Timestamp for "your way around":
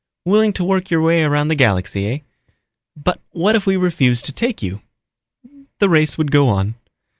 0.89-1.49